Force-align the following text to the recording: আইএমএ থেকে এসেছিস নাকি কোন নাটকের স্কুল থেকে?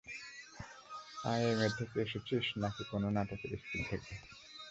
আইএমএ 1.23 1.69
থেকে 1.77 1.97
এসেছিস 2.05 2.45
নাকি 2.57 2.83
কোন 2.91 3.03
নাটকের 3.15 3.51
স্কুল 3.61 3.81
থেকে? 3.89 4.13